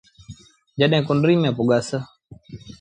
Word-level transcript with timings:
جڏهيݩ 0.79 1.05
ڪنريٚ 1.07 1.41
ميݩ 1.41 1.55
پُڳس۔ 1.57 1.89